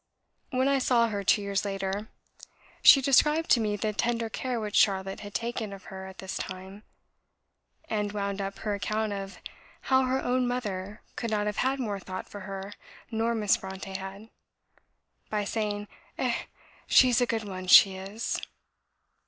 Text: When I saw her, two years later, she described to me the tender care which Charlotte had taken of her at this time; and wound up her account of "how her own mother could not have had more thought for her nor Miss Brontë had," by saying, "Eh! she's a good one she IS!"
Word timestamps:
When 0.49 0.67
I 0.67 0.79
saw 0.79 1.09
her, 1.09 1.23
two 1.23 1.43
years 1.43 1.63
later, 1.63 2.09
she 2.81 3.03
described 3.03 3.51
to 3.51 3.59
me 3.59 3.75
the 3.75 3.93
tender 3.93 4.29
care 4.29 4.59
which 4.59 4.73
Charlotte 4.73 5.19
had 5.19 5.35
taken 5.35 5.71
of 5.71 5.83
her 5.93 6.07
at 6.07 6.17
this 6.17 6.37
time; 6.37 6.81
and 7.87 8.11
wound 8.11 8.41
up 8.41 8.57
her 8.65 8.73
account 8.73 9.13
of 9.13 9.37
"how 9.93 10.05
her 10.05 10.19
own 10.19 10.47
mother 10.47 11.03
could 11.15 11.29
not 11.29 11.45
have 11.45 11.57
had 11.57 11.79
more 11.79 11.99
thought 11.99 12.27
for 12.27 12.39
her 12.39 12.73
nor 13.11 13.35
Miss 13.35 13.57
Brontë 13.57 13.97
had," 13.97 14.31
by 15.29 15.43
saying, 15.43 15.87
"Eh! 16.17 16.33
she's 16.87 17.21
a 17.21 17.27
good 17.27 17.43
one 17.43 17.67
she 17.67 17.95
IS!" 17.95 18.41